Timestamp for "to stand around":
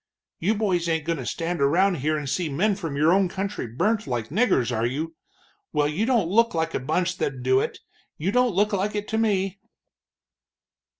1.19-1.97